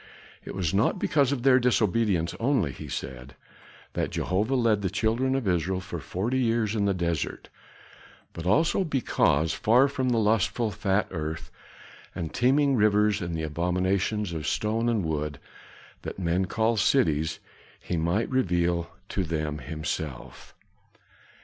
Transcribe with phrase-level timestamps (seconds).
[0.43, 3.35] "It was not because of their disobedience only," he said,
[3.93, 7.49] "that Jehovah led the children of Israel for forty years in the desert,
[8.33, 11.51] but also, because far from the lustful fat earth
[12.15, 15.37] and teeming rivers and the abominations of stone and wood
[16.01, 17.37] that men call cities,
[17.79, 20.55] he might reveal to them himself."